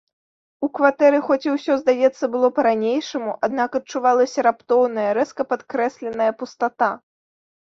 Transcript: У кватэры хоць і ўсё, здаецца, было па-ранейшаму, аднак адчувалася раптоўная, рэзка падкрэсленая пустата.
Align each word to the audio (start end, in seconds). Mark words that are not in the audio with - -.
У 0.67 0.67
кватэры 0.77 1.17
хоць 1.27 1.45
і 1.45 1.51
ўсё, 1.55 1.73
здаецца, 1.81 2.29
было 2.35 2.47
па-ранейшаму, 2.55 3.31
аднак 3.49 3.69
адчувалася 3.81 4.39
раптоўная, 4.49 5.07
рэзка 5.19 5.43
падкрэсленая 5.53 6.31
пустата. 6.41 6.91